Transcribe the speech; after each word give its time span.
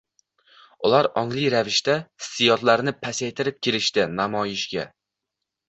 Ular 0.87 1.09
ongli 1.21 1.43
ravishda 1.55 1.99
hissiyotlarini 1.99 2.95
pasaytirib 3.05 3.63
kelishdi 3.69 4.09
namoyishga. 4.17 4.91